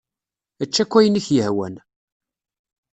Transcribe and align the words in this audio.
Ečč 0.63 0.75
akk 0.83 0.93
ayen 0.99 1.19
i 1.19 1.21
k-yehwan. 1.25 1.75